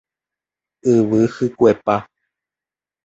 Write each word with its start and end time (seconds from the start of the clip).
Yvy 0.95 1.21
hykuepa 1.35 1.95